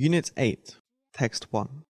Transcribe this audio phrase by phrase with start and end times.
[0.00, 0.76] Unit 8,
[1.12, 1.82] Text 1.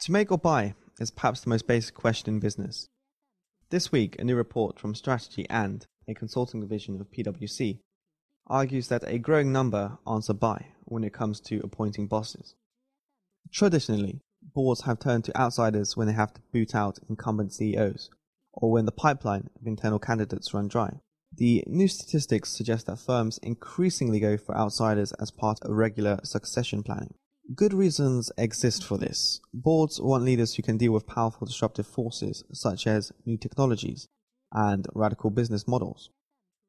[0.00, 2.88] To make or buy is perhaps the most basic question in business.
[3.70, 7.78] This week, a new report from Strategy and, a consulting division of PwC,
[8.48, 12.56] argues that a growing number answer buy when it comes to appointing bosses.
[13.52, 18.10] Traditionally, boards have turned to outsiders when they have to boot out incumbent CEOs,
[18.52, 20.98] or when the pipeline of internal candidates run dry.
[21.40, 26.82] The new statistics suggest that firms increasingly go for outsiders as part of regular succession
[26.82, 27.14] planning.
[27.54, 29.40] Good reasons exist for this.
[29.54, 34.06] Boards want leaders who can deal with powerful disruptive forces such as new technologies
[34.52, 36.10] and radical business models.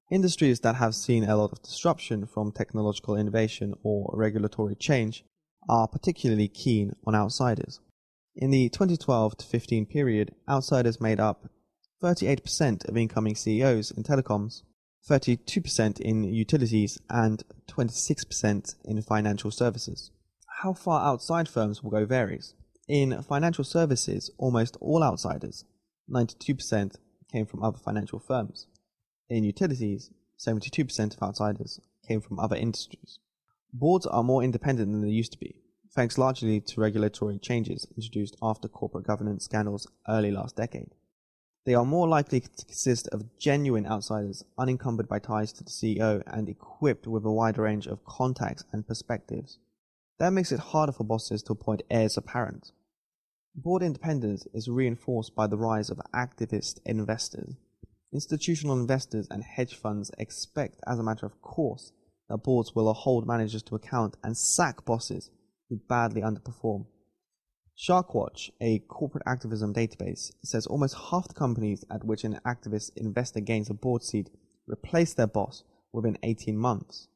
[0.09, 5.25] Industries that have seen a lot of disruption from technological innovation or regulatory change
[5.67, 7.81] are particularly keen on outsiders.
[8.37, 11.49] In the 2012 to 15 period, outsiders made up
[12.01, 14.63] 38% of incoming CEOs in telecoms,
[15.07, 20.11] 32% in utilities, and 26% in financial services.
[20.61, 22.53] How far outside firms will go varies.
[22.87, 25.63] In financial services, almost all outsiders,
[26.09, 26.95] 92%,
[27.31, 28.67] came from other financial firms.
[29.29, 33.19] In utilities, 72% of outsiders came from other industries.
[33.71, 35.55] Boards are more independent than they used to be,
[35.93, 40.89] thanks largely to regulatory changes introduced after corporate governance scandals early last decade.
[41.63, 46.23] They are more likely to consist of genuine outsiders, unencumbered by ties to the CEO
[46.25, 49.59] and equipped with a wide range of contacts and perspectives.
[50.17, 52.71] That makes it harder for bosses to appoint heirs apparent.
[53.55, 57.55] Board independence is reinforced by the rise of activist investors.
[58.13, 61.91] Institutional investors and hedge funds expect, as a matter of course,
[62.27, 65.29] that boards will hold managers to account and sack bosses
[65.69, 66.85] who badly underperform.
[67.81, 73.39] Sharkwatch, a corporate activism database, says almost half the companies at which an activist investor
[73.39, 74.29] gains a board seat
[74.67, 77.07] replace their boss within 18 months.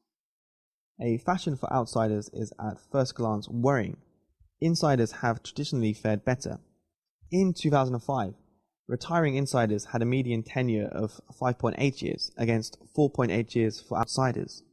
[1.00, 3.98] A fashion for outsiders is at first glance worrying.
[4.60, 6.58] Insiders have traditionally fared better.
[7.30, 8.34] In 2005,
[8.88, 14.64] retiring insiders had a median tenure of 5.8 years against 4.8 years for outsiders.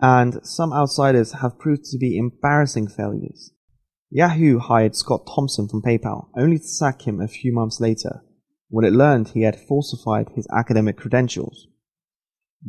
[0.00, 3.53] And some outsiders have proved to be embarrassing failures.
[4.14, 8.22] Yahoo hired Scott Thompson from PayPal, only to sack him a few months later,
[8.68, 11.66] when it learned he had falsified his academic credentials.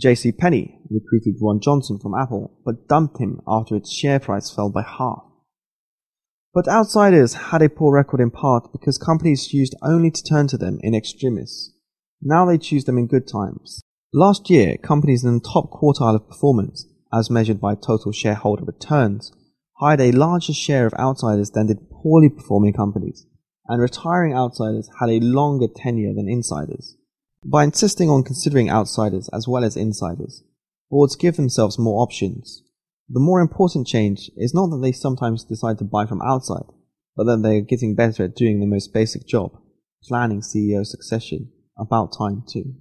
[0.03, 4.71] JC Penney recruited Ron Johnson from Apple, but dumped him after its share price fell
[4.71, 5.21] by half.
[6.51, 10.57] But outsiders had a poor record in part because companies used only to turn to
[10.57, 11.75] them in extremis.
[12.23, 13.83] Now they choose them in good times.
[14.11, 19.31] Last year, companies in the top quartile of performance, as measured by total shareholder returns,
[19.77, 23.25] hired a larger share of outsiders than did poorly performing companies,
[23.67, 26.95] and retiring outsiders had a longer tenure than insiders.
[27.43, 30.43] By insisting on considering outsiders as well as insiders,
[30.89, 32.63] boards give themselves more options.
[33.09, 36.65] The more important change is not that they sometimes decide to buy from outside,
[37.15, 39.51] but that they are getting better at doing the most basic job,
[40.03, 42.75] planning CEO succession, about time too.